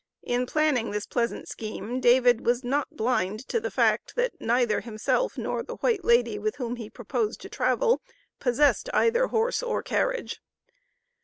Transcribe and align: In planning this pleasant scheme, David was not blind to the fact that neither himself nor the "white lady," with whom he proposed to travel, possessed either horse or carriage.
In 0.23 0.47
planning 0.47 0.89
this 0.89 1.05
pleasant 1.05 1.47
scheme, 1.47 1.99
David 1.99 2.43
was 2.43 2.63
not 2.63 2.97
blind 2.97 3.47
to 3.49 3.59
the 3.59 3.69
fact 3.69 4.15
that 4.15 4.33
neither 4.41 4.79
himself 4.81 5.37
nor 5.37 5.61
the 5.61 5.75
"white 5.75 6.03
lady," 6.03 6.39
with 6.39 6.55
whom 6.55 6.77
he 6.77 6.89
proposed 6.89 7.39
to 7.41 7.49
travel, 7.49 8.01
possessed 8.39 8.89
either 8.95 9.27
horse 9.27 9.61
or 9.61 9.83
carriage. 9.83 10.41